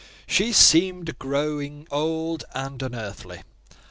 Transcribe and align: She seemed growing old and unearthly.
She 0.25 0.51
seemed 0.51 1.19
growing 1.19 1.87
old 1.91 2.43
and 2.55 2.81
unearthly. 2.81 3.43